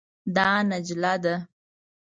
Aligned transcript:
دا 0.35 0.47
نجله 0.69 1.13
ده. 1.23 1.35